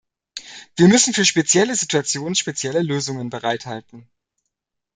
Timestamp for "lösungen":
2.81-3.29